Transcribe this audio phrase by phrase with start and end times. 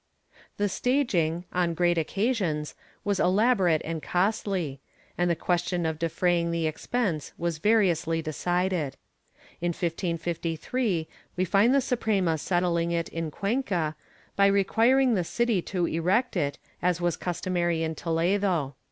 [0.33, 4.81] ^ The staging, on great occasions, was elaborate and costly,
[5.15, 8.97] and the question of defraying the expense was variously decided.
[9.61, 13.95] In 1553, we find the Suprema settling it, in Cuenca,
[14.35, 18.73] by requiring the city to erect it, as was customary in Toledo.